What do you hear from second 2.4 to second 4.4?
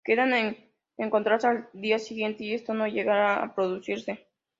y esto no llega a producirse.